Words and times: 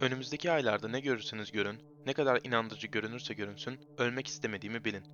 Önümüzdeki 0.00 0.50
aylarda 0.50 0.88
ne 0.88 1.00
görürseniz 1.00 1.52
görün, 1.52 1.78
ne 2.06 2.12
kadar 2.12 2.40
inandırıcı 2.44 2.86
görünürse 2.86 3.34
görünsün, 3.34 3.80
ölmek 3.98 4.26
istemediğimi 4.26 4.84
bilin. 4.84 5.04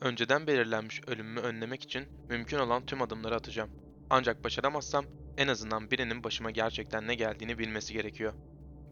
Önceden 0.00 0.46
belirlenmiş 0.46 1.00
ölümümü 1.06 1.40
önlemek 1.40 1.82
için 1.82 2.06
mümkün 2.28 2.58
olan 2.58 2.86
tüm 2.86 3.02
adımları 3.02 3.34
atacağım. 3.34 3.70
Ancak 4.10 4.44
başaramazsam 4.44 5.04
en 5.36 5.48
azından 5.48 5.90
birinin 5.90 6.24
başıma 6.24 6.50
gerçekten 6.50 7.08
ne 7.08 7.14
geldiğini 7.14 7.58
bilmesi 7.58 7.92
gerekiyor. 7.92 8.32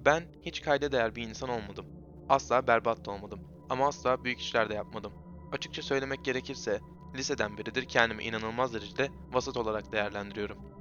Ben 0.04 0.22
hiç 0.42 0.62
kayda 0.62 0.92
değer 0.92 1.16
bir 1.16 1.22
insan 1.22 1.48
olmadım. 1.48 1.86
Asla 2.28 2.66
berbat 2.66 3.06
da 3.06 3.10
olmadım. 3.10 3.40
Ama 3.68 3.88
asla 3.88 4.24
büyük 4.24 4.40
işler 4.40 4.68
de 4.68 4.74
yapmadım. 4.74 5.12
Açıkça 5.52 5.82
söylemek 5.82 6.24
gerekirse 6.24 6.80
liseden 7.16 7.58
beridir 7.58 7.84
kendimi 7.84 8.24
inanılmaz 8.24 8.74
derecede 8.74 9.08
vasat 9.32 9.56
olarak 9.56 9.92
değerlendiriyorum. 9.92 10.79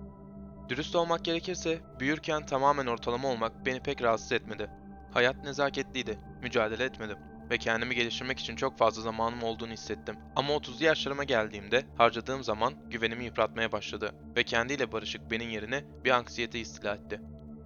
Dürüst 0.69 0.95
olmak 0.95 1.25
gerekirse 1.25 1.79
büyürken 1.99 2.45
tamamen 2.45 2.85
ortalama 2.85 3.27
olmak 3.27 3.65
beni 3.65 3.79
pek 3.79 4.01
rahatsız 4.01 4.31
etmedi. 4.31 4.69
Hayat 5.13 5.43
nezaketliydi, 5.43 6.19
mücadele 6.41 6.83
etmedim 6.83 7.17
ve 7.49 7.57
kendimi 7.57 7.95
geliştirmek 7.95 8.39
için 8.39 8.55
çok 8.55 8.77
fazla 8.77 9.01
zamanım 9.01 9.43
olduğunu 9.43 9.71
hissettim. 9.71 10.15
Ama 10.35 10.53
30'lu 10.53 10.85
yaşlarıma 10.85 11.23
geldiğimde 11.23 11.85
harcadığım 11.97 12.43
zaman 12.43 12.73
güvenimi 12.89 13.25
yıpratmaya 13.25 13.71
başladı 13.71 14.11
ve 14.35 14.43
kendiyle 14.43 14.91
barışık 14.91 15.31
benim 15.31 15.49
yerine 15.49 15.83
bir 16.05 16.11
anksiyete 16.11 16.59
istila 16.59 16.95
etti. 16.95 17.21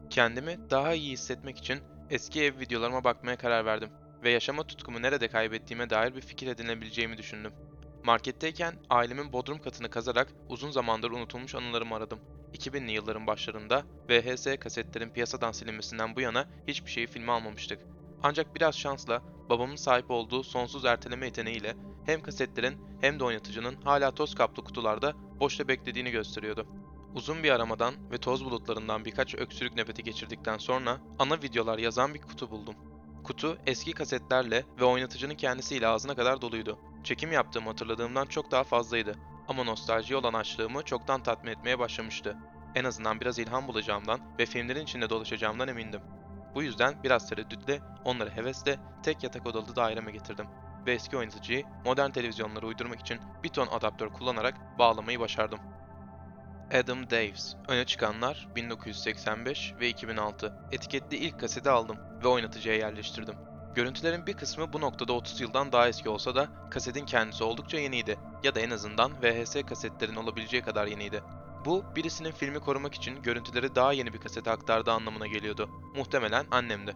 Kendimi 0.09 0.58
daha 0.70 0.94
iyi 0.94 1.11
hissetmek 1.11 1.58
için 1.58 1.80
eski 2.09 2.44
ev 2.44 2.59
videolarıma 2.59 3.03
bakmaya 3.03 3.38
karar 3.38 3.66
verdim 3.66 3.89
ve 4.23 4.31
yaşama 4.31 4.63
tutkumu 4.63 5.02
nerede 5.02 5.27
kaybettiğime 5.27 5.89
dair 5.89 6.16
bir 6.16 6.22
fikir 6.22 6.47
edinebileceğimi 6.47 7.17
düşündüm. 7.17 7.53
Marketteyken 8.03 8.73
ailemin 8.89 9.34
bodrum 9.34 9.59
katını 9.59 9.89
kazarak 9.89 10.27
uzun 10.49 10.71
zamandır 10.71 11.11
unutulmuş 11.11 11.55
anılarımı 11.55 11.95
aradım. 11.95 12.20
2000'li 12.53 12.91
yılların 12.91 13.27
başlarında 13.27 13.84
VHS 14.09 14.48
kasetlerin 14.59 15.09
piyasadan 15.09 15.52
silinmesinden 15.52 16.16
bu 16.16 16.21
yana 16.21 16.45
hiçbir 16.67 16.91
şeyi 16.91 17.08
filme 17.08 17.31
almamıştık. 17.31 17.80
Ancak 18.23 18.55
biraz 18.55 18.75
şansla 18.75 19.21
babamın 19.49 19.75
sahip 19.75 20.11
olduğu 20.11 20.44
sonsuz 20.44 20.86
erteleme 20.86 21.25
yeteneğiyle 21.25 21.75
hem 22.05 22.22
kasetlerin 22.22 22.77
hem 23.02 23.19
de 23.19 23.23
oynatıcının 23.23 23.81
hala 23.81 24.11
toz 24.11 24.36
kaplı 24.36 24.64
kutularda 24.64 25.14
boşta 25.39 25.67
beklediğini 25.67 26.11
gösteriyordu. 26.11 26.67
Uzun 27.16 27.44
bir 27.44 27.52
aramadan 27.52 28.11
ve 28.11 28.17
toz 28.17 28.45
bulutlarından 28.45 29.05
birkaç 29.05 29.36
öksürük 29.36 29.75
nöbeti 29.75 30.03
geçirdikten 30.03 30.58
sonra 30.58 31.02
ana 31.20 31.42
videolar 31.42 31.77
yazan 31.77 32.14
bir 32.14 32.22
kutu 32.22 32.52
buldum. 32.52 32.75
Kutu 33.23 33.58
eski 33.66 33.92
kasetlerle 33.92 34.66
ve 34.80 34.86
oynatıcının 34.86 35.36
kendisiyle 35.36 35.88
ağzına 35.88 36.16
kadar 36.16 36.42
doluydu. 36.42 36.80
Çekim 37.03 37.31
yaptığımı 37.31 37.67
hatırladığımdan 37.67 38.25
çok 38.25 38.51
daha 38.51 38.63
fazlaydı 38.63 39.15
ama 39.47 39.63
nostaljiye 39.63 40.19
olan 40.19 40.33
açlığımı 40.33 40.83
çoktan 40.83 41.23
tatmin 41.23 41.51
etmeye 41.51 41.79
başlamıştı. 41.79 42.37
En 42.75 42.83
azından 42.83 43.21
biraz 43.21 43.39
ilham 43.39 43.67
bulacağımdan 43.67 44.19
ve 44.39 44.45
filmlerin 44.45 44.83
içinde 44.83 45.09
dolaşacağımdan 45.09 45.67
emindim. 45.67 46.01
Bu 46.55 46.63
yüzden 46.63 47.03
biraz 47.03 47.29
tereddütle, 47.29 47.79
onları 48.05 48.29
hevesle 48.29 48.79
tek 49.03 49.23
yatak 49.23 49.45
odalı 49.45 49.75
daireme 49.75 50.11
getirdim 50.11 50.47
ve 50.85 50.93
eski 50.93 51.17
oynatıcıyı 51.17 51.65
modern 51.85 52.11
televizyonlara 52.11 52.65
uydurmak 52.65 52.99
için 52.99 53.19
bir 53.43 53.49
ton 53.49 53.67
adaptör 53.67 54.09
kullanarak 54.09 54.55
bağlamayı 54.79 55.19
başardım. 55.19 55.59
Adam 56.73 57.09
Daves, 57.09 57.55
öne 57.67 57.85
çıkanlar 57.85 58.47
1985 58.55 59.73
ve 59.79 59.89
2006. 59.89 60.53
Etiketli 60.71 61.17
ilk 61.17 61.39
kaseti 61.39 61.69
aldım 61.69 61.97
ve 62.23 62.27
oynatıcıya 62.27 62.75
yerleştirdim. 62.75 63.52
Görüntülerin 63.75 64.27
bir 64.27 64.33
kısmı 64.33 64.73
bu 64.73 64.81
noktada 64.81 65.13
30 65.13 65.41
yıldan 65.41 65.71
daha 65.71 65.88
eski 65.88 66.09
olsa 66.09 66.35
da 66.35 66.47
kasetin 66.71 67.05
kendisi 67.05 67.43
oldukça 67.43 67.77
yeniydi 67.77 68.17
ya 68.43 68.55
da 68.55 68.59
en 68.59 68.69
azından 68.69 69.11
VHS 69.23 69.57
kasetlerin 69.69 70.15
olabileceği 70.15 70.63
kadar 70.63 70.88
yeniydi. 70.88 71.23
Bu 71.65 71.83
birisinin 71.95 72.31
filmi 72.31 72.59
korumak 72.59 72.93
için 72.93 73.21
görüntüleri 73.21 73.75
daha 73.75 73.93
yeni 73.93 74.13
bir 74.13 74.17
kasete 74.17 74.52
aktardığı 74.52 74.91
anlamına 74.91 75.27
geliyordu. 75.27 75.69
Muhtemelen 75.95 76.45
annemdi. 76.52 76.95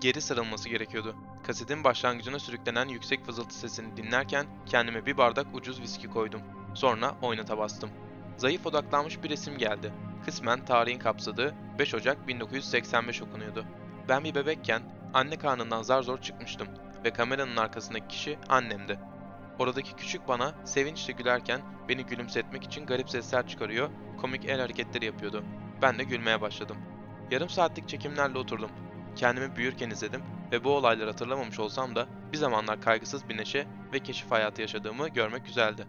Geri 0.00 0.20
sarılması 0.20 0.68
gerekiyordu. 0.68 1.16
Kasetin 1.46 1.84
başlangıcına 1.84 2.38
sürüklenen 2.38 2.88
yüksek 2.88 3.24
fızıltı 3.24 3.54
sesini 3.54 3.96
dinlerken 3.96 4.46
kendime 4.66 5.06
bir 5.06 5.16
bardak 5.16 5.46
ucuz 5.54 5.80
viski 5.80 6.08
koydum. 6.08 6.40
Sonra 6.74 7.14
oynata 7.22 7.58
bastım. 7.58 7.90
Zayıf 8.36 8.66
odaklanmış 8.66 9.22
bir 9.22 9.30
resim 9.30 9.58
geldi. 9.58 9.92
Kısmen 10.24 10.64
tarihin 10.64 10.98
kapsadığı 10.98 11.54
5 11.78 11.94
Ocak 11.94 12.28
1985 12.28 13.22
okunuyordu. 13.22 13.64
Ben 14.08 14.24
bir 14.24 14.34
bebekken 14.34 14.97
anne 15.14 15.38
karnından 15.38 15.82
zar 15.82 16.02
zor 16.02 16.20
çıkmıştım 16.20 16.68
ve 17.04 17.10
kameranın 17.10 17.56
arkasındaki 17.56 18.08
kişi 18.08 18.38
annemdi. 18.48 18.98
Oradaki 19.58 19.96
küçük 19.96 20.28
bana 20.28 20.54
sevinçle 20.64 21.12
gülerken 21.12 21.60
beni 21.88 22.06
gülümsetmek 22.06 22.64
için 22.64 22.86
garip 22.86 23.10
sesler 23.10 23.46
çıkarıyor, 23.46 23.90
komik 24.20 24.44
el 24.44 24.60
hareketleri 24.60 25.04
yapıyordu. 25.04 25.44
Ben 25.82 25.98
de 25.98 26.04
gülmeye 26.04 26.40
başladım. 26.40 26.76
Yarım 27.30 27.48
saatlik 27.48 27.88
çekimlerle 27.88 28.38
oturdum. 28.38 28.70
Kendimi 29.16 29.56
büyürken 29.56 29.90
izledim 29.90 30.22
ve 30.52 30.64
bu 30.64 30.70
olayları 30.70 31.10
hatırlamamış 31.10 31.58
olsam 31.58 31.96
da 31.96 32.06
bir 32.32 32.36
zamanlar 32.38 32.80
kaygısız 32.80 33.28
bir 33.28 33.36
neşe 33.36 33.66
ve 33.92 33.98
keşif 33.98 34.30
hayatı 34.30 34.62
yaşadığımı 34.62 35.08
görmek 35.08 35.46
güzeldi. 35.46 35.86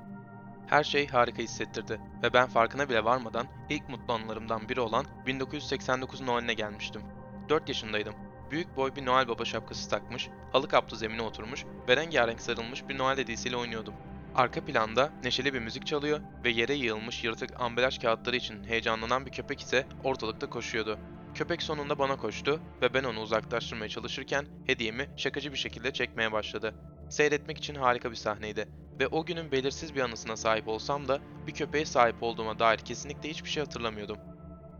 Her 0.68 0.84
şey 0.84 1.08
harika 1.08 1.44
hissettirdi 1.44 2.02
ve 2.24 2.34
ben 2.34 2.48
farkına 2.48 2.90
bile 2.90 3.04
varmadan 3.04 3.48
ilk 3.70 3.90
mutlu 3.90 4.14
anılarımdan 4.14 4.70
biri 4.70 4.82
olan 4.82 5.06
1989 5.26 6.22
Noel'ine 6.22 6.54
gelmiştim. 6.54 7.02
4 7.50 7.70
yaşındaydım. 7.70 8.29
Büyük 8.52 8.78
boy 8.78 8.96
bir 8.96 9.06
Noel 9.06 9.28
Baba 9.28 9.46
şapkası 9.46 9.90
takmış, 9.90 10.30
halı 10.52 10.68
kaplı 10.68 10.98
zemine 10.98 11.22
oturmuş 11.22 11.66
ve 11.88 11.98
rengarenk 11.98 12.42
sarılmış 12.42 12.90
bir 12.90 12.98
Noel 12.98 13.18
hediyesiyle 13.18 13.58
oynuyordum. 13.58 13.94
Arka 14.36 14.66
planda 14.66 15.12
neşeli 15.24 15.54
bir 15.54 15.60
müzik 15.60 15.88
çalıyor 15.88 16.20
ve 16.44 16.50
yere 16.50 16.74
yığılmış 16.74 17.24
yırtık 17.24 17.62
ambalaj 17.62 18.00
kağıtları 18.00 18.36
için 18.36 18.64
heyecanlanan 18.64 19.26
bir 19.26 19.32
köpek 19.32 19.60
ise 19.62 19.88
ortalıkta 20.04 20.50
koşuyordu. 20.50 21.00
Köpek 21.34 21.62
sonunda 21.62 22.00
bana 22.00 22.16
koştu 22.16 22.62
ve 22.82 22.94
ben 22.94 23.04
onu 23.04 23.20
uzaklaştırmaya 23.20 23.90
çalışırken 23.90 24.46
hediyemi 24.66 25.10
şakacı 25.18 25.52
bir 25.52 25.58
şekilde 25.58 25.94
çekmeye 25.94 26.32
başladı. 26.32 26.74
Seyretmek 27.10 27.58
için 27.58 27.76
harika 27.76 28.12
bir 28.12 28.16
sahneydi 28.16 28.70
ve 29.00 29.08
o 29.08 29.26
günün 29.26 29.52
belirsiz 29.52 29.96
bir 29.96 30.02
anısına 30.02 30.38
sahip 30.38 30.68
olsam 30.68 31.08
da 31.08 31.20
bir 31.48 31.54
köpeğe 31.54 31.86
sahip 31.86 32.24
olduğuma 32.24 32.60
dair 32.60 32.78
kesinlikle 32.78 33.30
hiçbir 33.30 33.50
şey 33.50 33.64
hatırlamıyordum. 33.64 34.18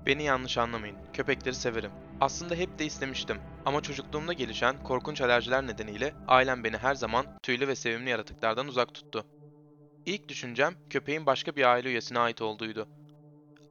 Beni 0.10 0.24
yanlış 0.24 0.58
anlamayın, 0.58 0.98
köpekleri 1.14 1.56
severim. 1.56 1.92
Aslında 2.22 2.56
hep 2.56 2.80
de 2.80 2.86
istemiştim 2.86 3.38
ama 3.66 3.82
çocukluğumda 3.82 4.34
gelişen 4.34 4.84
korkunç 4.84 5.22
alerjiler 5.22 5.68
nedeniyle 5.68 6.14
ailem 6.28 6.64
beni 6.64 6.78
her 6.78 6.96
zaman 6.96 7.26
tüylü 7.44 7.68
ve 7.68 7.76
sevimli 7.76 8.10
yaratıklardan 8.10 8.68
uzak 8.68 8.94
tuttu. 8.94 9.26
İlk 10.06 10.30
düşüncem 10.30 10.76
köpeğin 10.90 11.26
başka 11.26 11.56
bir 11.56 11.64
aile 11.64 11.90
üyesine 11.90 12.20
ait 12.20 12.42
olduğuydu. 12.42 12.88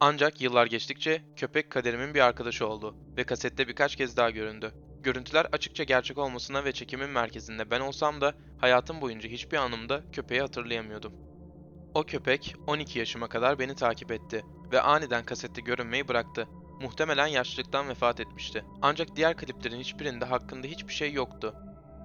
Ancak 0.01 0.41
yıllar 0.41 0.67
geçtikçe 0.67 1.23
köpek 1.37 1.71
kaderimin 1.71 2.15
bir 2.15 2.21
arkadaşı 2.21 2.67
oldu 2.67 2.97
ve 3.17 3.25
kasette 3.25 3.69
birkaç 3.69 3.97
kez 3.97 4.17
daha 4.17 4.31
göründü. 4.31 4.73
Görüntüler 5.03 5.47
açıkça 5.53 5.85
gerçek 5.85 6.19
olmasına 6.19 6.65
ve 6.65 6.73
çekimin 6.73 7.11
merkezinde 7.11 7.71
ben 7.71 7.81
olsam 7.81 8.21
da 8.21 8.35
hayatım 8.59 9.01
boyunca 9.01 9.29
hiçbir 9.29 9.57
anımda 9.57 10.03
köpeği 10.13 10.41
hatırlayamıyordum. 10.41 11.28
O 11.99 12.05
köpek 12.05 12.55
12 12.67 12.99
yaşıma 12.99 13.29
kadar 13.29 13.59
beni 13.59 13.75
takip 13.75 14.11
etti 14.11 14.45
ve 14.73 14.81
aniden 14.81 15.25
kasette 15.25 15.61
görünmeyi 15.61 16.09
bıraktı. 16.09 16.49
Muhtemelen 16.81 17.27
yaşlılıktan 17.27 17.89
vefat 17.89 18.21
etmişti. 18.21 18.65
Ancak 18.83 19.17
diğer 19.17 19.37
kliplerin 19.37 19.81
hiçbirinde 19.81 20.25
hakkında 20.25 20.67
hiçbir 20.67 20.93
şey 20.93 21.13
yoktu. 21.13 21.55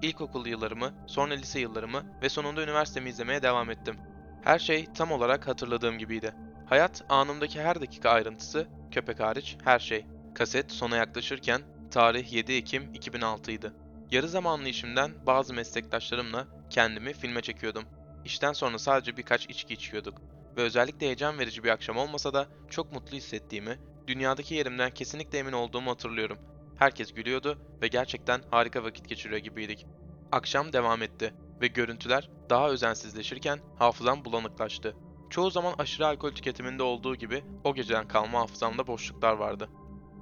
İlkokul 0.02 0.46
yıllarımı, 0.46 0.94
sonra 1.06 1.34
lise 1.34 1.60
yıllarımı 1.60 2.02
ve 2.22 2.28
sonunda 2.28 2.62
üniversitemi 2.62 3.10
izlemeye 3.10 3.42
devam 3.42 3.70
ettim. 3.70 3.96
Her 4.44 4.58
şey 4.58 4.86
tam 4.94 5.12
olarak 5.12 5.46
hatırladığım 5.48 5.98
gibiydi. 5.98 6.34
Hayat 6.66 7.04
anımdaki 7.08 7.60
her 7.60 7.80
dakika 7.80 8.10
ayrıntısı, 8.10 8.68
köpek 8.90 9.20
hariç 9.20 9.56
her 9.64 9.78
şey. 9.78 10.06
Kaset 10.34 10.72
sona 10.72 10.96
yaklaşırken 10.96 11.62
tarih 11.90 12.32
7 12.32 12.52
Ekim 12.52 12.90
2006 12.94 13.52
idi. 13.52 13.72
Yarı 14.10 14.28
zamanlı 14.28 14.68
işimden 14.68 15.26
bazı 15.26 15.54
meslektaşlarımla 15.54 16.46
kendimi 16.70 17.12
filme 17.12 17.42
çekiyordum. 17.42 17.84
İşten 18.24 18.52
sonra 18.52 18.78
sadece 18.78 19.16
birkaç 19.16 19.46
içki 19.50 19.74
içiyorduk 19.74 20.20
ve 20.56 20.62
özellikle 20.62 21.06
heyecan 21.06 21.38
verici 21.38 21.64
bir 21.64 21.68
akşam 21.68 21.96
olmasa 21.96 22.32
da 22.32 22.48
çok 22.70 22.92
mutlu 22.92 23.16
hissettiğimi, 23.16 23.78
dünyadaki 24.06 24.54
yerimden 24.54 24.90
kesinlikle 24.90 25.38
emin 25.38 25.52
olduğumu 25.52 25.90
hatırlıyorum. 25.90 26.38
Herkes 26.78 27.12
gülüyordu 27.12 27.58
ve 27.82 27.88
gerçekten 27.88 28.42
harika 28.50 28.84
vakit 28.84 29.08
geçiriyor 29.08 29.40
gibiydik. 29.40 29.86
Akşam 30.32 30.72
devam 30.72 31.02
etti 31.02 31.34
ve 31.60 31.66
görüntüler 31.66 32.30
daha 32.50 32.70
özensizleşirken 32.70 33.60
hafızam 33.78 34.24
bulanıklaştı. 34.24 34.96
Çoğu 35.30 35.50
zaman 35.50 35.74
aşırı 35.78 36.06
alkol 36.06 36.30
tüketiminde 36.30 36.82
olduğu 36.82 37.16
gibi 37.16 37.44
o 37.64 37.74
geceden 37.74 38.08
kalma 38.08 38.40
hafızamda 38.40 38.86
boşluklar 38.86 39.32
vardı. 39.32 39.68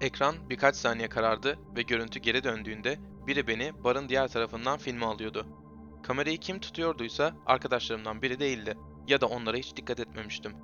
Ekran 0.01 0.51
birkaç 0.51 0.77
saniye 0.77 1.09
karardı 1.09 1.59
ve 1.77 1.83
görüntü 1.83 2.21
geri 2.21 2.45
döndüğünde 2.45 2.99
biri 3.27 3.47
beni 3.47 3.85
barın 3.85 4.09
diğer 4.09 4.29
tarafından 4.29 4.79
filme 4.79 5.07
alıyordu. 5.07 5.62
Kamerayı 6.03 6.39
kim 6.39 6.61
tutuyorduysa 6.61 7.33
arkadaşlarımdan 7.47 8.23
biri 8.23 8.41
değildi 8.41 8.77
ya 9.09 9.21
da 9.21 9.27
onlara 9.27 9.57
hiç 9.57 9.77
dikkat 9.77 10.01
etmemiştim. 10.01 10.57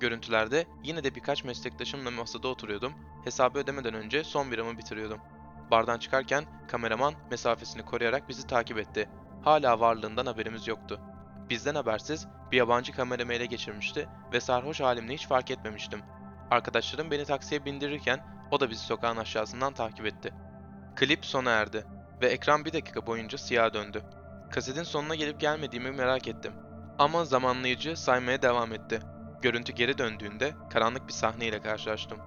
Görüntülerde 0.00 0.66
yine 0.84 1.04
de 1.04 1.14
birkaç 1.14 1.44
meslektaşımla 1.44 2.10
masada 2.10 2.48
oturuyordum, 2.48 2.92
hesabı 3.24 3.58
ödemeden 3.58 3.94
önce 3.94 4.24
son 4.24 4.52
biramı 4.52 4.78
bitiriyordum. 4.78 5.20
Bardan 5.70 5.98
çıkarken 5.98 6.44
kameraman 6.68 7.14
mesafesini 7.30 7.84
koruyarak 7.84 8.28
bizi 8.28 8.46
takip 8.46 8.78
etti. 8.78 9.08
Hala 9.42 9.80
varlığından 9.80 10.26
haberimiz 10.26 10.68
yoktu. 10.68 11.00
Bizden 11.50 11.74
habersiz 11.74 12.26
bir 12.52 12.56
yabancı 12.56 12.92
kameramı 12.92 13.32
ele 13.32 13.46
geçirmişti 13.46 14.08
ve 14.32 14.40
sarhoş 14.40 14.80
halimle 14.80 15.14
hiç 15.14 15.26
fark 15.26 15.50
etmemiştim. 15.50 16.00
Arkadaşlarım 16.50 17.10
beni 17.10 17.24
taksiye 17.24 17.64
bindirirken 17.64 18.26
o 18.50 18.60
da 18.60 18.70
bizi 18.70 18.84
sokağın 18.84 19.16
aşağısından 19.16 19.74
takip 19.74 20.06
etti. 20.06 20.34
Klip 20.96 21.26
sona 21.26 21.50
erdi 21.50 21.86
ve 22.22 22.28
ekran 22.28 22.64
bir 22.64 22.72
dakika 22.72 23.06
boyunca 23.06 23.38
siyaha 23.38 23.74
döndü. 23.74 24.04
Kasetin 24.50 24.82
sonuna 24.82 25.14
gelip 25.14 25.40
gelmediğimi 25.40 25.90
merak 25.90 26.28
ettim. 26.28 26.52
Ama 26.98 27.24
zamanlayıcı 27.24 27.96
saymaya 27.96 28.42
devam 28.42 28.72
etti. 28.72 29.00
Görüntü 29.42 29.72
geri 29.72 29.98
döndüğünde 29.98 30.54
karanlık 30.72 31.08
bir 31.08 31.12
sahneyle 31.12 31.62
karşılaştım. 31.62 32.18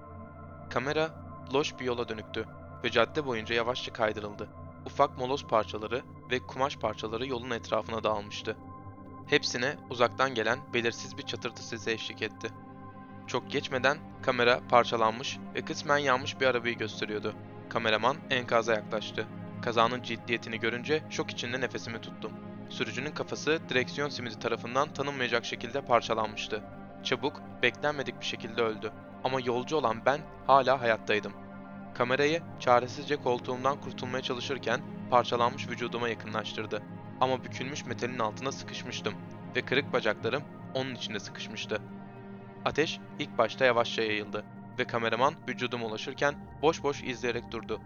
Kamera 0.70 1.10
loş 1.54 1.80
bir 1.80 1.84
yola 1.84 2.08
dönüktü 2.08 2.46
ve 2.84 2.90
cadde 2.90 3.26
boyunca 3.26 3.54
yavaşça 3.54 3.92
kaydırıldı. 3.92 4.48
Ufak 4.86 5.18
moloz 5.18 5.46
parçaları 5.46 6.02
ve 6.30 6.38
kumaş 6.38 6.76
parçaları 6.76 7.26
yolun 7.26 7.50
etrafına 7.50 8.04
dağılmıştı. 8.04 8.56
Hepsine 9.26 9.76
uzaktan 9.90 10.34
gelen 10.34 10.58
belirsiz 10.74 11.18
bir 11.18 11.22
çatırtı 11.22 11.62
sesi 11.62 11.90
eşlik 11.90 12.22
etti. 12.22 12.50
Çok 13.26 13.50
geçmeden 13.50 13.98
kamera 14.22 14.60
parçalanmış 14.68 15.38
ve 15.54 15.64
kısmen 15.64 15.98
yanmış 15.98 16.40
bir 16.40 16.46
arabayı 16.46 16.78
gösteriyordu. 16.78 17.34
Kameraman 17.68 18.16
enkaza 18.30 18.74
yaklaştı. 18.74 19.26
Kazanın 19.62 20.02
ciddiyetini 20.02 20.60
görünce 20.60 21.02
şok 21.10 21.30
içinde 21.30 21.60
nefesimi 21.60 22.00
tuttum. 22.00 22.32
Sürücünün 22.70 23.10
kafası 23.10 23.60
direksiyon 23.68 24.08
simidi 24.08 24.38
tarafından 24.38 24.92
tanınmayacak 24.92 25.44
şekilde 25.44 25.80
parçalanmıştı. 25.80 26.62
Çabuk, 27.04 27.42
beklenmedik 27.62 28.20
bir 28.20 28.26
şekilde 28.26 28.62
öldü. 28.62 28.92
Ama 29.24 29.40
yolcu 29.40 29.76
olan 29.76 29.96
ben 30.06 30.20
hala 30.46 30.80
hayattaydım. 30.80 31.32
Kamerayı 31.94 32.42
çaresizce 32.60 33.16
koltuğumdan 33.16 33.80
kurtulmaya 33.80 34.22
çalışırken 34.22 34.80
parçalanmış 35.10 35.68
vücuduma 35.68 36.08
yakınlaştırdı. 36.08 36.82
Ama 37.20 37.44
bükülmüş 37.44 37.86
metalin 37.86 38.18
altına 38.18 38.52
sıkışmıştım 38.52 39.14
ve 39.56 39.62
kırık 39.62 39.92
bacaklarım 39.92 40.42
onun 40.74 40.94
içinde 40.94 41.20
sıkışmıştı. 41.20 41.82
Ateş 42.64 43.00
ilk 43.18 43.38
başta 43.38 43.64
yavaşça 43.64 44.02
yayıldı 44.02 44.44
ve 44.78 44.84
kameraman 44.84 45.34
vücuduma 45.48 45.86
ulaşırken 45.86 46.34
boş 46.62 46.82
boş 46.82 47.02
izleyerek 47.02 47.50
durdu. 47.50 47.80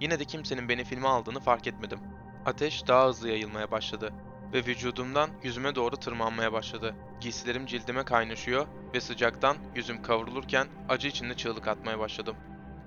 Yine 0.00 0.18
de 0.18 0.24
kimsenin 0.24 0.68
beni 0.68 0.84
filme 0.84 1.08
aldığını 1.08 1.40
fark 1.40 1.66
etmedim. 1.66 1.98
Ateş 2.46 2.86
daha 2.88 3.08
hızlı 3.08 3.28
yayılmaya 3.28 3.70
başladı 3.70 4.12
ve 4.52 4.58
vücudumdan 4.58 5.30
yüzüme 5.42 5.74
doğru 5.74 5.96
tırmanmaya 5.96 6.52
başladı. 6.52 6.94
Giysilerim 7.20 7.66
cildime 7.66 8.04
kaynaşıyor 8.04 8.66
ve 8.94 9.00
sıcaktan 9.00 9.56
yüzüm 9.74 10.02
kavrulurken 10.02 10.66
acı 10.88 11.08
içinde 11.08 11.34
çığlık 11.34 11.68
atmaya 11.68 11.98
başladım. 11.98 12.36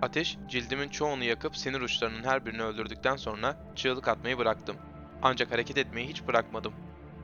Ateş 0.02 0.38
cildimin 0.48 0.90
çoğunu 0.90 1.24
yakıp 1.24 1.58
sinir 1.58 1.82
uçlarının 1.82 2.24
her 2.24 2.46
birini 2.46 2.64
öldürdükten 2.64 3.16
sonra 3.16 3.74
çığlık 3.76 4.08
atmayı 4.08 4.38
bıraktım. 4.38 4.76
Ancak 5.22 5.52
hareket 5.52 5.78
etmeyi 5.78 6.08
hiç 6.08 6.28
bırakmadım. 6.28 6.74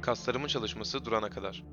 Kaslarımın 0.02 0.48
çalışması 0.48 1.06
durana 1.06 1.30
kadar. 1.30 1.64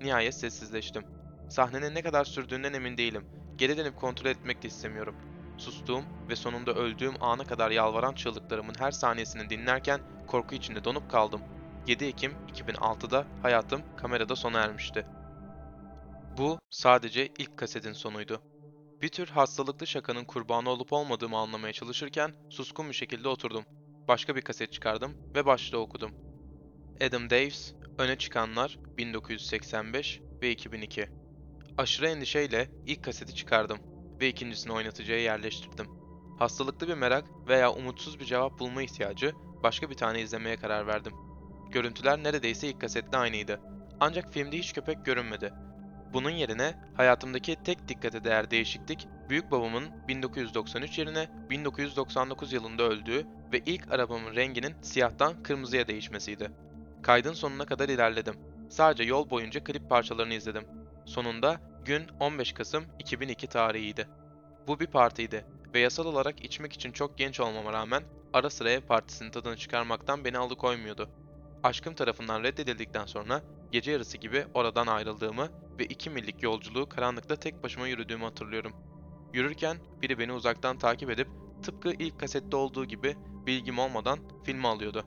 Nihayet 0.00 0.34
sessizleştim. 0.34 1.04
Sahnenin 1.48 1.94
ne 1.94 2.02
kadar 2.02 2.24
sürdüğünden 2.24 2.72
emin 2.72 2.96
değilim. 2.96 3.24
Geri 3.58 3.76
dönüp 3.76 3.96
kontrol 3.96 4.30
etmek 4.30 4.62
de 4.62 4.68
istemiyorum. 4.68 5.14
Sustuğum 5.60 6.04
ve 6.28 6.36
sonunda 6.36 6.72
öldüğüm 6.72 7.14
ana 7.20 7.44
kadar 7.44 7.70
yalvaran 7.70 8.12
çığlıklarımın 8.12 8.74
her 8.78 8.90
saniyesini 8.90 9.50
dinlerken 9.50 10.00
korku 10.26 10.54
içinde 10.54 10.84
donup 10.84 11.10
kaldım. 11.10 11.40
7 11.86 12.04
Ekim 12.04 12.32
2006'da 12.32 13.26
hayatım 13.42 13.82
kamerada 13.96 14.36
sona 14.36 14.60
ermişti. 14.60 15.06
Bu 16.38 16.58
sadece 16.70 17.28
ilk 17.38 17.56
kasetin 17.56 17.92
sonuydu. 17.92 18.42
Bir 19.02 19.08
tür 19.08 19.28
hastalıklı 19.28 19.86
şakanın 19.86 20.24
kurbanı 20.24 20.70
olup 20.70 20.92
olmadığımı 20.92 21.38
anlamaya 21.38 21.72
çalışırken 21.72 22.34
suskun 22.50 22.88
bir 22.88 22.94
şekilde 22.94 23.28
oturdum. 23.28 23.64
Başka 24.08 24.36
bir 24.36 24.42
kaset 24.42 24.72
çıkardım 24.72 25.14
ve 25.34 25.46
başta 25.46 25.78
okudum. 25.78 26.10
Adam 27.00 27.30
Davis, 27.30 27.74
Öne 27.98 28.18
Çıkanlar 28.18 28.78
1985 28.98 30.20
ve 30.42 30.50
2002. 30.50 31.08
Aşırı 31.78 32.08
endişeyle 32.08 32.70
ilk 32.86 33.04
kaseti 33.04 33.34
çıkardım 33.34 33.89
ve 34.20 34.28
ikincisini 34.28 34.72
oynatıcıya 34.72 35.20
yerleştirdim. 35.20 35.86
Hastalıklı 36.38 36.88
bir 36.88 36.94
merak 36.94 37.24
veya 37.48 37.72
umutsuz 37.72 38.20
bir 38.20 38.24
cevap 38.24 38.58
bulma 38.58 38.82
ihtiyacı 38.82 39.32
başka 39.62 39.90
bir 39.90 39.94
tane 39.94 40.20
izlemeye 40.20 40.56
karar 40.56 40.86
verdim. 40.86 41.12
Görüntüler 41.70 42.22
neredeyse 42.22 42.68
ilk 42.68 42.80
kasetle 42.80 43.18
aynıydı. 43.18 43.60
Ancak 44.00 44.32
filmde 44.32 44.58
hiç 44.58 44.72
köpek 44.72 45.04
görünmedi. 45.04 45.52
Bunun 46.12 46.30
yerine 46.30 46.74
hayatımdaki 46.94 47.56
tek 47.64 47.88
dikkate 47.88 48.24
değer 48.24 48.50
değişiklik 48.50 49.08
büyük 49.28 49.50
babamın 49.50 50.08
1993 50.08 50.98
yerine 50.98 51.28
1999 51.50 52.52
yılında 52.52 52.82
öldüğü 52.82 53.26
ve 53.52 53.58
ilk 53.66 53.92
arabamın 53.92 54.34
renginin 54.34 54.74
siyahtan 54.82 55.42
kırmızıya 55.42 55.88
değişmesiydi. 55.88 56.50
Kaydın 57.02 57.32
sonuna 57.32 57.66
kadar 57.66 57.88
ilerledim. 57.88 58.34
Sadece 58.70 59.04
yol 59.04 59.30
boyunca 59.30 59.64
klip 59.64 59.88
parçalarını 59.88 60.34
izledim. 60.34 60.64
Sonunda 61.06 61.60
gün 61.84 62.06
15 62.20 62.52
Kasım 62.52 62.84
2002 62.98 63.46
tarihiydi. 63.46 64.08
Bu 64.66 64.80
bir 64.80 64.86
partiydi 64.86 65.44
ve 65.74 65.80
yasal 65.80 66.06
olarak 66.06 66.44
içmek 66.44 66.72
için 66.72 66.92
çok 66.92 67.18
genç 67.18 67.40
olmama 67.40 67.72
rağmen 67.72 68.02
ara 68.32 68.50
sıra 68.50 68.70
ev 68.70 68.80
partisinin 68.80 69.30
tadını 69.30 69.56
çıkarmaktan 69.56 70.24
beni 70.24 70.38
alıkoymuyordu. 70.38 71.10
Aşkım 71.62 71.94
tarafından 71.94 72.42
reddedildikten 72.42 73.06
sonra 73.06 73.42
gece 73.72 73.92
yarısı 73.92 74.18
gibi 74.18 74.46
oradan 74.54 74.86
ayrıldığımı 74.86 75.48
ve 75.78 75.84
2 75.84 76.10
millik 76.10 76.42
yolculuğu 76.42 76.88
karanlıkta 76.88 77.36
tek 77.36 77.62
başıma 77.62 77.88
yürüdüğümü 77.88 78.24
hatırlıyorum. 78.24 78.72
Yürürken 79.32 79.76
biri 80.02 80.18
beni 80.18 80.32
uzaktan 80.32 80.78
takip 80.78 81.10
edip 81.10 81.28
tıpkı 81.62 81.92
ilk 81.92 82.20
kasette 82.20 82.56
olduğu 82.56 82.84
gibi 82.84 83.16
bilgim 83.46 83.78
olmadan 83.78 84.18
filmi 84.44 84.68
alıyordu. 84.68 85.04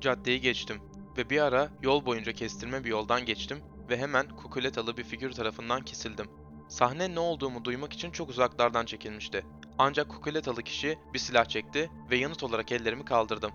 Caddeyi 0.00 0.40
geçtim 0.40 0.80
ve 1.16 1.30
bir 1.30 1.40
ara 1.40 1.70
yol 1.82 2.06
boyunca 2.06 2.32
kestirme 2.32 2.84
bir 2.84 2.90
yoldan 2.90 3.24
geçtim 3.24 3.58
ve 3.90 3.96
hemen 3.96 4.28
kukuletalı 4.28 4.96
bir 4.96 5.04
figür 5.04 5.32
tarafından 5.32 5.82
kesildim. 5.82 6.26
Sahne 6.68 7.14
ne 7.14 7.20
olduğumu 7.20 7.64
duymak 7.64 7.92
için 7.92 8.10
çok 8.10 8.30
uzaklardan 8.30 8.84
çekilmişti. 8.86 9.46
Ancak 9.78 10.08
kukuletalı 10.08 10.62
kişi 10.62 10.98
bir 11.14 11.18
silah 11.18 11.44
çekti 11.44 11.90
ve 12.10 12.16
yanıt 12.16 12.42
olarak 12.42 12.72
ellerimi 12.72 13.04
kaldırdım. 13.04 13.50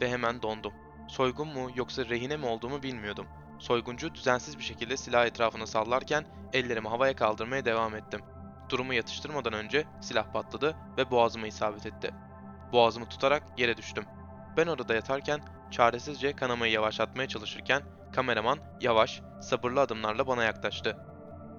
Ve 0.00 0.10
hemen 0.10 0.42
dondum. 0.42 0.72
Soygun 1.08 1.48
mu 1.48 1.70
yoksa 1.76 2.04
rehine 2.04 2.36
mi 2.36 2.46
olduğumu 2.46 2.82
bilmiyordum. 2.82 3.26
Soyguncu 3.58 4.14
düzensiz 4.14 4.58
bir 4.58 4.62
şekilde 4.62 4.96
silah 4.96 5.26
etrafına 5.26 5.66
sallarken 5.66 6.24
ellerimi 6.52 6.88
havaya 6.88 7.16
kaldırmaya 7.16 7.64
devam 7.64 7.94
ettim. 7.94 8.20
Durumu 8.68 8.94
yatıştırmadan 8.94 9.52
önce 9.52 9.84
silah 10.00 10.32
patladı 10.32 10.76
ve 10.98 11.10
boğazıma 11.10 11.46
isabet 11.46 11.86
etti. 11.86 12.10
Boğazımı 12.72 13.08
tutarak 13.08 13.42
yere 13.58 13.76
düştüm. 13.76 14.04
Ben 14.56 14.66
orada 14.66 14.94
yatarken 14.94 15.40
çaresizce 15.70 16.32
kanamayı 16.32 16.72
yavaşlatmaya 16.72 17.28
çalışırken 17.28 17.82
kameraman 18.12 18.58
yavaş, 18.80 19.22
sabırlı 19.40 19.80
adımlarla 19.80 20.26
bana 20.26 20.44
yaklaştı. 20.44 20.96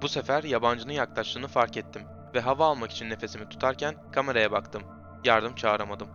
Bu 0.01 0.07
sefer 0.07 0.43
yabancının 0.43 0.93
yaklaştığını 0.93 1.47
fark 1.47 1.77
ettim 1.77 2.01
ve 2.33 2.39
hava 2.39 2.65
almak 2.65 2.91
için 2.91 3.09
nefesimi 3.09 3.49
tutarken 3.49 3.95
kameraya 4.11 4.51
baktım. 4.51 4.83
Yardım 5.23 5.55
çağıramadım. 5.55 6.07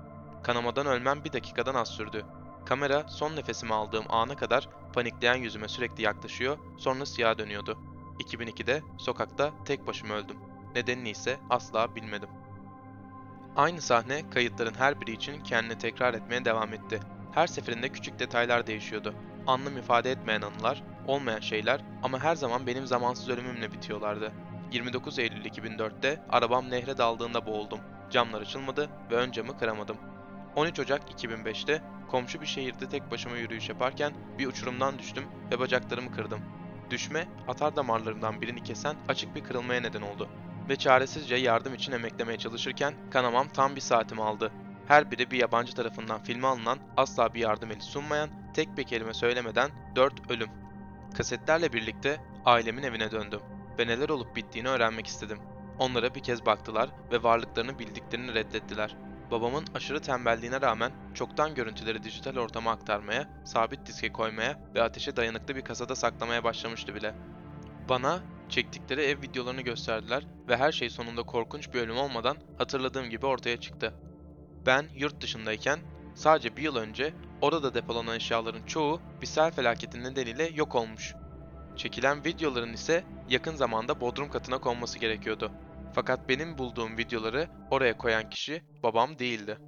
Kanamadan 0.43 0.87
ölmem 0.87 1.25
bir 1.25 1.33
dakikadan 1.33 1.75
az 1.75 1.89
sürdü. 1.89 2.25
Kamera 2.67 3.09
son 3.09 3.37
nefesimi 3.37 3.75
aldığım 3.75 4.05
ana 4.09 4.37
kadar 4.37 4.69
panikleyen 4.93 5.37
yüzüme 5.37 5.69
sürekli 5.69 6.03
yaklaşıyor, 6.03 6.59
sonra 6.79 7.07
siyaha 7.07 7.39
dönüyordu. 7.39 7.79
2002'de 8.19 8.83
sokakta 8.99 9.53
tek 9.65 9.87
başıma 9.87 10.15
öldüm. 10.15 10.37
Nedenini 10.75 11.11
ise 11.11 11.39
asla 11.51 11.95
bilmedim. 11.95 12.29
Aynı 13.57 13.81
sahne 13.81 14.31
kayıtların 14.31 14.75
her 14.75 15.01
biri 15.01 15.13
için 15.13 15.43
kendini 15.43 15.79
tekrar 15.79 16.15
etmeye 16.15 16.45
devam 16.45 16.73
etti. 16.73 17.01
Her 17.33 17.47
seferinde 17.47 17.89
küçük 17.89 18.19
detaylar 18.19 18.67
değişiyordu. 18.67 19.15
Anlam 19.47 19.79
ifade 19.79 20.11
etmeyen 20.11 20.43
anılar, 20.43 20.83
olmayan 21.07 21.41
şeyler 21.41 21.81
ama 22.03 22.23
her 22.23 22.37
zaman 22.37 22.67
benim 22.67 22.87
zamansız 22.87 23.29
ölümümle 23.29 23.73
bitiyorlardı. 23.73 24.33
29 24.73 25.19
Eylül 25.19 25.45
2004'te 25.45 26.21
arabam 26.31 26.71
nehre 26.71 26.99
daldığında 26.99 27.47
boğuldum. 27.47 27.81
Camlar 28.11 28.41
açılmadı 28.41 28.89
ve 29.11 29.15
ön 29.15 29.33
camı 29.33 29.59
kıramadım. 29.59 29.97
13 30.57 30.81
Ocak 30.81 31.11
2005'te 31.11 31.83
komşu 32.11 32.41
bir 32.41 32.47
şehirde 32.47 32.89
tek 32.89 33.11
başıma 33.11 33.37
yürüyüş 33.37 33.69
yaparken 33.69 34.13
bir 34.39 34.47
uçurumdan 34.47 34.99
düştüm 34.99 35.25
ve 35.53 35.59
bacaklarımı 35.59 36.13
kırdım. 36.13 36.41
Düşme, 36.91 37.29
atar 37.49 37.77
damarlarımdan 37.77 38.41
birini 38.41 38.63
kesen 38.63 38.97
açık 39.09 39.35
bir 39.35 39.45
kırılmaya 39.45 39.81
neden 39.81 40.03
oldu 40.03 40.29
ve 40.69 40.77
çaresizce 40.77 41.37
yardım 41.37 41.75
için 41.75 41.93
emeklemeye 41.93 42.39
çalışırken 42.39 42.95
kanamam 43.11 43.49
tam 43.49 43.77
bir 43.77 43.81
saatimi 43.81 44.23
aldı. 44.23 44.53
Her 44.89 45.11
biri 45.11 45.31
bir 45.31 45.39
yabancı 45.39 45.75
tarafından 45.75 46.23
filme 46.23 46.47
alınan, 46.47 46.79
asla 46.97 47.35
bir 47.35 47.41
yardım 47.41 47.71
eli 47.71 47.83
sunmayan, 47.83 48.31
tek 48.57 48.77
bir 48.77 48.85
kelime 48.85 49.15
söylemeden 49.15 49.71
4 49.97 50.31
ölüm. 50.31 50.49
Kasetlerle 51.15 51.73
birlikte 51.73 52.21
ailemin 52.45 52.83
evine 52.83 53.11
döndüm 53.11 53.41
ve 53.79 53.87
neler 53.87 54.09
olup 54.09 54.37
bittiğini 54.37 54.69
öğrenmek 54.69 55.07
istedim. 55.07 55.39
Onlara 55.79 56.15
bir 56.15 56.21
kez 56.23 56.47
baktılar 56.47 56.91
ve 57.13 57.23
varlıklarını 57.23 57.79
bildiklerini 57.79 58.35
reddettiler. 58.35 58.97
Babamın 59.31 59.65
aşırı 59.75 60.01
tembelliğine 60.01 60.61
rağmen 60.61 60.93
çoktan 61.15 61.55
görüntüleri 61.55 62.03
dijital 62.03 62.37
ortama 62.37 62.71
aktarmaya, 62.71 63.29
sabit 63.45 63.87
diske 63.87 64.13
koymaya 64.13 64.61
ve 64.75 64.83
ateşe 64.83 65.17
dayanıklı 65.17 65.57
bir 65.57 65.63
kasada 65.63 65.97
saklamaya 65.97 66.45
başlamıştı 66.45 66.95
bile. 66.95 67.15
Bana 67.89 68.21
çektikleri 68.49 69.03
ev 69.03 69.23
videolarını 69.23 69.61
gösterdiler 69.61 70.27
ve 70.49 70.57
her 70.57 70.73
şey 70.73 70.91
sonunda 70.91 71.23
korkunç 71.23 71.75
bir 71.75 71.81
ölüm 71.81 71.97
olmadan 71.97 72.37
hatırladığım 72.59 73.11
gibi 73.11 73.27
ortaya 73.27 73.57
çıktı. 73.57 73.95
Ben 74.67 74.87
yurt 74.95 75.21
dışındayken 75.21 75.81
sadece 76.15 76.57
bir 76.57 76.63
yıl 76.63 76.77
önce 76.77 77.15
orada 77.41 77.75
depolanan 77.75 78.17
eşyaların 78.17 78.67
çoğu 78.67 79.01
bir 79.23 79.27
sel 79.27 79.51
felaketi 79.51 80.03
nedeniyle 80.03 80.51
yok 80.55 80.75
olmuş. 80.75 81.15
Çekilen 81.77 82.25
videoların 82.25 82.73
ise 82.73 83.05
yakın 83.29 83.57
zamanda 83.57 84.01
bodrum 84.01 84.29
katına 84.29 84.59
konması 84.59 84.99
gerekiyordu. 84.99 85.53
Fakat 85.95 86.29
benim 86.29 86.59
bulduğum 86.59 86.99
videoları 86.99 87.49
oraya 87.71 87.99
koyan 87.99 88.31
kişi 88.31 88.63
babam 88.83 89.19
değildi. 89.19 89.59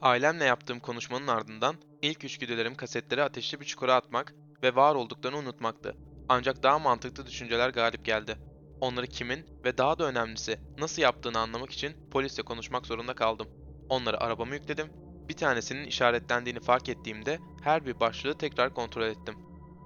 Ailemle 0.00 0.44
yaptığım 0.44 0.80
konuşmanın 0.80 1.26
ardından 1.26 1.76
ilk 2.02 2.24
içgüdülerim 2.24 2.74
kasetleri 2.74 3.22
ateşli 3.22 3.60
bir 3.60 3.64
çukura 3.64 3.94
atmak 3.94 4.34
ve 4.62 4.74
var 4.74 4.94
olduklarını 4.94 5.38
unutmaktı. 5.38 5.94
Ancak 6.28 6.62
daha 6.62 6.78
mantıklı 6.78 7.26
düşünceler 7.26 7.70
galip 7.70 8.04
geldi. 8.04 8.36
Onları 8.80 9.06
kimin 9.06 9.46
ve 9.64 9.78
daha 9.78 9.98
da 9.98 10.04
önemlisi 10.04 10.58
nasıl 10.78 11.02
yaptığını 11.02 11.38
anlamak 11.38 11.70
için 11.70 12.10
polisle 12.10 12.42
konuşmak 12.42 12.86
zorunda 12.86 13.14
kaldım. 13.14 13.46
Onları 13.88 14.20
arabama 14.20 14.54
yükledim. 14.54 14.90
Bir 15.30 15.36
tanesinin 15.36 15.86
işaretlendiğini 15.86 16.60
fark 16.60 16.88
ettiğimde 16.88 17.38
her 17.62 17.86
bir 17.86 18.00
başlığı 18.00 18.38
tekrar 18.38 18.74
kontrol 18.74 19.02
ettim. 19.02 19.34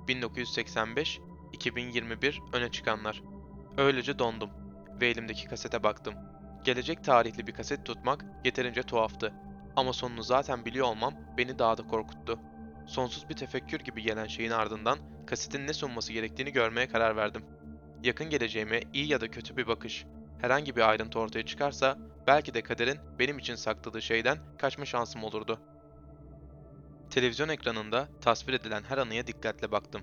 1985, 0.08 1.20
2021 1.52 2.40
öne 2.52 2.70
çıkanlar. 2.70 3.22
Öylece 3.78 4.18
dondum 4.18 4.50
ve 5.00 5.08
elimdeki 5.08 5.46
kasete 5.46 5.82
baktım. 5.82 6.14
Gelecek 6.64 7.04
tarihli 7.04 7.46
bir 7.46 7.52
kaset 7.52 7.86
tutmak 7.86 8.24
yeterince 8.44 8.82
tuhaftı. 8.82 9.32
Ama 9.76 9.92
sonunu 9.92 10.22
zaten 10.22 10.64
biliyor 10.64 10.86
olmam 10.86 11.14
beni 11.38 11.58
daha 11.58 11.78
da 11.78 11.86
korkuttu. 11.86 12.38
Sonsuz 12.86 13.28
bir 13.28 13.36
tefekkür 13.36 13.80
gibi 13.80 14.02
gelen 14.02 14.26
şeyin 14.26 14.50
ardından 14.50 14.98
kasetin 15.26 15.66
ne 15.66 15.72
sunması 15.72 16.12
gerektiğini 16.12 16.52
görmeye 16.52 16.88
karar 16.88 17.16
verdim. 17.16 17.44
Yakın 18.02 18.30
geleceğime 18.30 18.80
iyi 18.92 19.08
ya 19.08 19.20
da 19.20 19.30
kötü 19.30 19.56
bir 19.56 19.66
bakış, 19.66 20.04
herhangi 20.40 20.76
bir 20.76 20.88
ayrıntı 20.88 21.18
ortaya 21.18 21.46
çıkarsa 21.46 21.98
belki 22.26 22.54
de 22.54 22.62
kaderin 22.62 22.99
benim 23.19 23.38
için 23.38 23.54
sakladığı 23.54 24.02
şeyden 24.02 24.38
kaçma 24.59 24.85
şansım 24.85 25.25
olurdu. 25.25 25.61
Televizyon 27.11 27.49
ekranında 27.49 28.09
tasvir 28.21 28.52
edilen 28.52 28.83
her 28.83 28.99
anıya 28.99 29.26
dikkatle 29.26 29.73
baktım. 29.73 30.02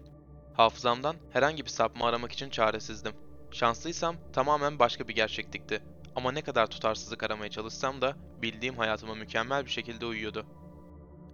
Hafızamdan 0.53 1.15
herhangi 1.33 1.65
bir 1.65 1.69
sapma 1.69 2.07
aramak 2.07 2.31
için 2.31 2.49
çaresizdim. 2.49 3.13
Şanslıysam 3.51 4.15
tamamen 4.33 4.79
başka 4.79 5.07
bir 5.07 5.15
gerçeklikti. 5.15 5.83
Ama 6.15 6.31
ne 6.31 6.41
kadar 6.41 6.67
tutarsızlık 6.67 7.23
aramaya 7.23 7.49
çalışsam 7.49 8.01
da 8.01 8.15
bildiğim 8.41 8.77
hayatıma 8.77 9.15
mükemmel 9.15 9.65
bir 9.65 9.71
şekilde 9.71 10.05
uyuyordu. 10.05 10.45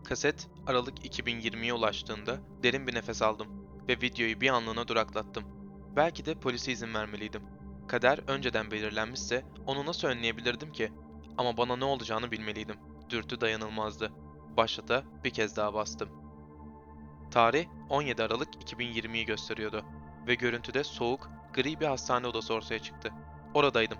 Kaset 0.06 0.48
Aralık 0.67 1.06
2020'ye 1.06 1.74
ulaştığında 1.74 2.38
derin 2.63 2.88
bir 2.88 2.96
nefes 2.96 3.22
aldım 3.22 3.48
ve 3.88 4.01
videoyu 4.01 4.41
bir 4.41 4.50
anlığına 4.50 4.88
duraklattım. 4.88 5.44
Belki 5.96 6.25
de 6.25 6.36
polise 6.36 6.72
izin 6.72 6.94
vermeliydim. 6.94 7.56
Kader 7.88 8.20
önceden 8.27 8.72
belirlenmişse 8.72 9.46
onu 9.65 9.86
nasıl 9.86 10.08
önleyebilirdim 10.08 10.72
ki? 10.72 10.91
Ama 11.38 11.58
bana 11.58 11.75
ne 11.75 11.86
olacağını 11.86 12.32
bilmeliydim. 12.32 12.75
Dürtü 13.10 13.41
dayanılmazdı. 13.41 14.12
Başlata 14.58 15.03
bir 15.24 15.29
kez 15.29 15.58
daha 15.58 15.74
bastım. 15.74 16.10
Tarih 17.32 17.67
17 17.89 18.24
Aralık 18.24 18.56
2020'yi 18.56 19.25
gösteriyordu 19.25 19.86
ve 20.27 20.36
görüntüde 20.36 20.84
soğuk, 20.84 21.29
gri 21.53 21.79
bir 21.79 21.86
hastane 21.86 22.27
odası 22.27 22.53
ortaya 22.53 22.79
çıktı. 22.79 23.12
Oradaydım. 23.53 23.98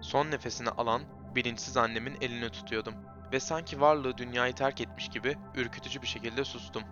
Son 0.00 0.30
nefesini 0.30 0.68
alan, 0.68 1.02
bilinçsiz 1.34 1.76
annemin 1.76 2.16
elini 2.20 2.50
tutuyordum 2.50 2.94
ve 3.32 3.40
sanki 3.40 3.80
varlığı 3.80 4.18
dünyayı 4.18 4.54
terk 4.54 4.80
etmiş 4.80 5.08
gibi 5.08 5.36
ürkütücü 5.54 6.02
bir 6.02 6.06
şekilde 6.06 6.44
sustum. 6.44 6.82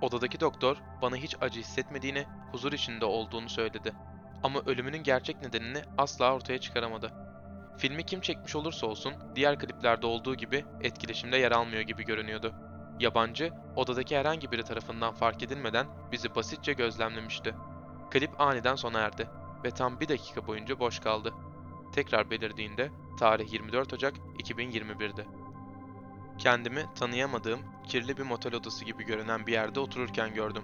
Odadaki 0.00 0.40
doktor 0.40 0.76
bana 1.02 1.16
hiç 1.16 1.36
acı 1.40 1.60
hissetmediğini, 1.60 2.26
huzur 2.52 2.72
içinde 2.72 3.04
olduğunu 3.04 3.48
söyledi. 3.48 3.92
Ama 4.42 4.60
ölümünün 4.66 5.02
gerçek 5.02 5.42
nedenini 5.42 5.82
asla 5.98 6.34
ortaya 6.34 6.58
çıkaramadı. 6.58 7.12
Filmi 7.78 8.02
kim 8.02 8.20
çekmiş 8.20 8.56
olursa 8.56 8.86
olsun 8.86 9.14
diğer 9.34 9.58
kliplerde 9.58 10.06
olduğu 10.06 10.34
gibi 10.34 10.64
etkileşimde 10.80 11.36
yer 11.36 11.52
almıyor 11.52 11.82
gibi 11.82 12.04
görünüyordu. 12.04 12.54
Yabancı, 13.00 13.52
odadaki 13.76 14.16
herhangi 14.16 14.52
biri 14.52 14.62
tarafından 14.62 15.14
fark 15.14 15.42
edilmeden 15.42 15.86
bizi 16.12 16.34
basitçe 16.34 16.72
gözlemlemişti. 16.72 17.54
Klip 18.10 18.40
aniden 18.40 18.74
sona 18.74 18.98
erdi 19.00 19.28
ve 19.64 19.70
tam 19.70 20.00
bir 20.00 20.08
dakika 20.08 20.46
boyunca 20.46 20.78
boş 20.78 20.98
kaldı. 20.98 21.34
Tekrar 21.94 22.30
belirdiğinde 22.30 22.90
tarih 23.18 23.52
24 23.52 23.92
Ocak 23.92 24.14
2021'di. 24.16 25.26
Kendimi 26.38 26.86
tanıyamadığım, 26.94 27.60
kirli 27.86 28.16
bir 28.16 28.22
motel 28.22 28.54
odası 28.54 28.84
gibi 28.84 29.04
görünen 29.04 29.46
bir 29.46 29.52
yerde 29.52 29.80
otururken 29.80 30.34
gördüm. 30.34 30.62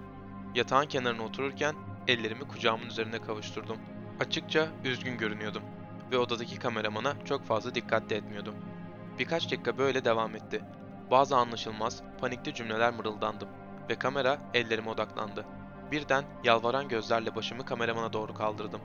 Yatağın 0.55 0.85
kenarına 0.85 1.23
otururken 1.23 1.75
ellerimi 2.07 2.47
kucağımın 2.47 2.85
üzerine 2.85 3.21
kavuşturdum. 3.21 3.77
Açıkça 4.19 4.67
üzgün 4.83 5.17
görünüyordum 5.17 5.63
ve 6.11 6.17
odadaki 6.17 6.59
kameramana 6.59 7.13
çok 7.25 7.45
fazla 7.45 7.75
dikkat 7.75 8.11
etmiyordum. 8.11 8.55
Birkaç 9.19 9.51
dakika 9.51 9.77
böyle 9.77 10.05
devam 10.05 10.35
etti. 10.35 10.61
Bazı 11.11 11.37
anlaşılmaz, 11.37 12.03
panikli 12.21 12.53
cümleler 12.53 12.93
mırıldandım 12.93 13.49
ve 13.89 13.95
kamera 13.95 14.37
ellerime 14.53 14.89
odaklandı. 14.89 15.45
Birden 15.91 16.23
yalvaran 16.43 16.87
gözlerle 16.87 17.35
başımı 17.35 17.65
kameramana 17.65 18.13
doğru 18.13 18.33
kaldırdım. 18.33 18.81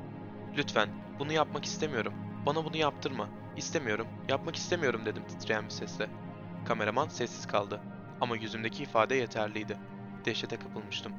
Lütfen, 0.57 0.89
bunu 1.19 1.33
yapmak 1.33 1.65
istemiyorum. 1.65 2.15
Bana 2.47 2.65
bunu 2.65 2.77
yaptırma. 2.77 3.29
İstemiyorum, 3.57 4.07
yapmak 4.29 4.57
istemiyorum 4.57 5.07
dedim 5.07 5.27
titreyen 5.29 5.65
bir 5.65 5.71
sesle. 5.71 6.11
Kameraman 6.65 7.09
sessiz 7.09 7.47
kaldı 7.47 7.81
ama 8.21 8.37
yüzümdeki 8.37 8.83
ifade 8.83 9.15
yeterliydi. 9.15 9.79
Dehşete 10.25 10.57
kapılmıştım. 10.57 11.13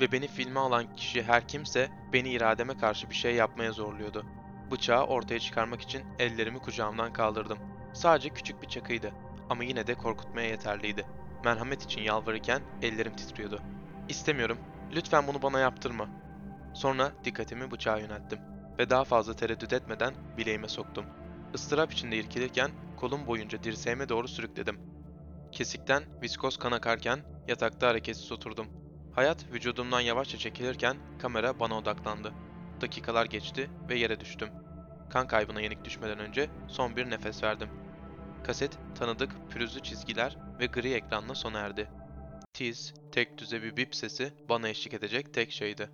Ve 0.00 0.12
beni 0.12 0.28
filme 0.28 0.60
alan 0.60 0.96
kişi 0.96 1.22
her 1.22 1.48
kimse 1.48 1.88
beni 2.12 2.30
irademe 2.30 2.76
karşı 2.76 3.10
bir 3.10 3.14
şey 3.14 3.34
yapmaya 3.34 3.72
zorluyordu. 3.72 4.26
Bıçağı 4.70 5.04
ortaya 5.04 5.40
çıkarmak 5.40 5.80
için 5.82 6.02
ellerimi 6.18 6.58
kucağımdan 6.58 7.12
kaldırdım. 7.12 7.58
Sadece 7.94 8.28
küçük 8.28 8.62
bir 8.62 8.68
çakıydı 8.68 9.12
ama 9.50 9.64
yine 9.64 9.86
de 9.86 9.94
korkutmaya 9.94 10.48
yeterliydi. 10.48 11.06
Merhamet 11.44 11.82
için 11.82 12.00
yalvarırken 12.00 12.62
ellerim 12.82 13.16
titriyordu. 13.16 13.62
İstemiyorum, 14.08 14.58
lütfen 14.92 15.26
bunu 15.26 15.42
bana 15.42 15.58
yaptırma. 15.58 16.08
Sonra 16.74 17.12
dikkatimi 17.24 17.70
bıçağa 17.70 17.98
yönelttim 17.98 18.38
ve 18.78 18.90
daha 18.90 19.04
fazla 19.04 19.34
tereddüt 19.34 19.72
etmeden 19.72 20.14
bileğime 20.36 20.68
soktum. 20.68 21.04
Istırap 21.54 21.92
içinde 21.92 22.16
irkilirken 22.16 22.70
kolum 22.96 23.26
boyunca 23.26 23.62
dirseğime 23.62 24.08
doğru 24.08 24.28
sürükledim. 24.28 24.78
Kesikten 25.52 26.02
viskoz 26.22 26.56
kan 26.56 26.72
akarken 26.72 27.20
yatakta 27.48 27.88
hareketsiz 27.88 28.32
oturdum. 28.32 28.66
Hayat 29.16 29.52
vücudumdan 29.52 30.00
yavaşça 30.00 30.38
çekilirken 30.38 30.96
kamera 31.18 31.60
bana 31.60 31.78
odaklandı. 31.78 32.32
Dakikalar 32.80 33.26
geçti 33.26 33.70
ve 33.88 33.98
yere 33.98 34.20
düştüm. 34.20 34.48
Kan 35.10 35.26
kaybına 35.26 35.60
yenik 35.60 35.84
düşmeden 35.84 36.18
önce 36.18 36.50
son 36.68 36.96
bir 36.96 37.10
nefes 37.10 37.42
verdim. 37.42 37.68
Kaset 38.44 38.78
tanıdık 38.98 39.30
pürüzlü 39.50 39.82
çizgiler 39.82 40.36
ve 40.60 40.66
gri 40.66 40.92
ekranla 40.92 41.34
sona 41.34 41.58
erdi. 41.58 41.88
Tiz, 42.52 42.94
tek 43.12 43.38
düze 43.38 43.62
bir 43.62 43.76
bip 43.76 43.94
sesi 43.94 44.32
bana 44.48 44.68
eşlik 44.68 44.94
edecek 44.94 45.34
tek 45.34 45.52
şeydi. 45.52 45.90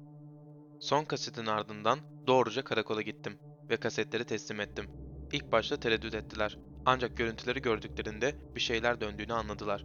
Son 0.81 1.05
kasetin 1.05 1.47
ardından 1.47 1.99
doğruca 2.27 2.65
karakola 2.65 3.03
gittim 3.03 3.39
ve 3.71 3.77
kasetleri 3.77 4.25
teslim 4.25 4.61
ettim. 4.61 4.87
İlk 5.33 5.53
başta 5.53 5.77
tereddüt 5.77 6.15
ettiler. 6.15 6.59
Ancak 6.85 7.17
görüntüleri 7.17 7.63
gördüklerinde 7.63 8.35
bir 8.55 8.61
şeyler 8.61 9.01
döndüğünü 9.01 9.33
anladılar. 9.33 9.85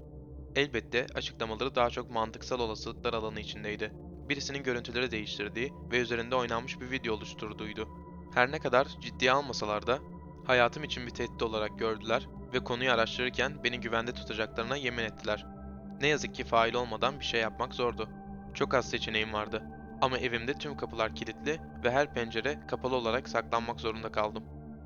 Elbette 0.57 1.07
açıklamaları 1.15 1.75
daha 1.75 1.89
çok 1.89 2.09
mantıksal 2.09 2.59
olasılıklar 2.59 3.13
alanı 3.13 3.39
içindeydi. 3.39 3.91
Birisinin 4.29 4.63
görüntüleri 4.63 5.11
değiştirdiği 5.11 5.73
ve 5.91 5.99
üzerinde 5.99 6.35
oynanmış 6.35 6.79
bir 6.79 6.91
video 6.91 7.13
oluşturduğuydu. 7.13 7.87
Her 8.33 8.51
ne 8.51 8.59
kadar 8.59 8.87
ciddiye 9.01 9.31
almasalar 9.31 9.87
da 9.87 9.99
hayatım 10.47 10.83
için 10.83 11.05
bir 11.05 11.11
tehdit 11.11 11.43
olarak 11.43 11.79
gördüler 11.79 12.27
ve 12.53 12.63
konuyu 12.63 12.91
araştırırken 12.91 13.63
beni 13.63 13.79
güvende 13.79 14.13
tutacaklarına 14.13 14.75
yemin 14.75 15.03
ettiler. 15.03 15.45
Ne 16.01 16.07
yazık 16.07 16.35
ki 16.35 16.43
fail 16.43 16.73
olmadan 16.73 17.19
bir 17.19 17.25
şey 17.25 17.41
yapmak 17.41 17.73
zordu. 17.73 18.09
Çok 18.53 18.73
az 18.73 18.89
seçeneğim 18.89 19.33
vardı. 19.33 19.63
Ama 20.01 20.17
evimde 20.17 20.53
tüm 20.53 20.77
kapılar 20.77 21.15
kilitli 21.15 21.59
ve 21.83 21.91
her 21.91 22.13
pencere 22.13 22.59
kapalı 22.67 22.95
olarak 22.95 23.29
saklanmak 23.29 23.79
zorunda 23.79 24.11
kaldım. 24.11 24.43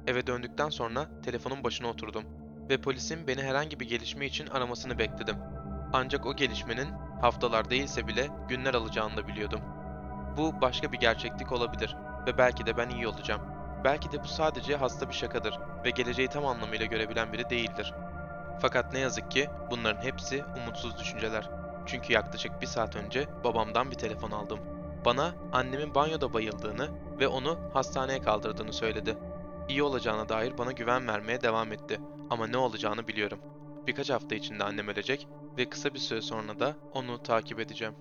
Eve 0.08 0.28
döndükten 0.28 0.70
sonra 0.70 1.22
telefonun 1.22 1.64
başına 1.64 1.88
oturdum 1.88 2.24
ve 2.70 2.82
polisin 2.82 3.28
beni 3.28 3.42
herhangi 3.42 3.80
bir 3.80 3.90
gelişme 3.90 4.26
için 4.26 4.48
aramasını 4.48 5.00
bekledim. 5.00 5.36
Ancak 5.94 6.26
o 6.26 6.36
gelişmenin 6.36 6.90
haftalar 7.22 7.70
değilse 7.70 8.08
bile 8.08 8.30
günler 8.48 8.74
alacağını 8.74 9.18
da 9.18 9.28
biliyordum. 9.28 9.62
Bu 10.38 10.62
başka 10.62 10.92
bir 10.92 10.98
gerçeklik 10.98 11.52
olabilir 11.52 11.96
ve 12.28 12.38
belki 12.38 12.66
de 12.66 12.78
ben 12.78 12.90
iyi 12.90 13.08
olacağım. 13.08 13.42
Belki 13.84 14.12
de 14.12 14.24
bu 14.24 14.28
sadece 14.28 14.76
hasta 14.76 15.10
bir 15.10 15.14
şakadır 15.14 15.60
ve 15.86 15.90
geleceği 15.90 16.28
tam 16.28 16.46
anlamıyla 16.46 16.86
görebilen 16.86 17.34
biri 17.34 17.50
değildir. 17.50 17.94
Fakat 18.62 18.94
ne 18.94 19.00
yazık 19.00 19.32
ki 19.32 19.50
bunların 19.72 20.02
hepsi 20.02 20.44
umutsuz 20.58 21.00
düşünceler. 21.00 21.50
Çünkü 21.86 22.14
yaklaşık 22.14 22.62
bir 22.62 22.68
saat 22.68 22.96
önce 22.96 23.28
babamdan 23.44 23.92
bir 23.92 23.96
telefon 23.96 24.32
aldım. 24.32 24.60
Bana 25.06 25.34
annemin 25.52 25.96
banyoda 25.96 26.34
bayıldığını 26.34 26.90
ve 27.20 27.28
onu 27.28 27.60
hastaneye 27.74 28.22
kaldırdığını 28.22 28.74
söyledi. 28.74 29.18
İyi 29.70 29.84
olacağına 29.84 30.30
dair 30.30 30.58
bana 30.58 30.72
güven 30.72 31.08
vermeye 31.08 31.42
devam 31.42 31.72
etti 31.72 32.00
ama 32.30 32.48
ne 32.48 32.58
olacağını 32.58 33.08
biliyorum. 33.08 33.40
Birkaç 33.88 34.10
hafta 34.10 34.36
içinde 34.36 34.64
annem 34.64 34.88
ölecek 34.88 35.28
ve 35.58 35.70
kısa 35.70 35.94
bir 35.94 36.00
süre 36.00 36.22
sonra 36.22 36.60
da 36.60 36.78
onu 36.92 37.20
takip 37.24 37.60
edeceğim. 37.60 37.96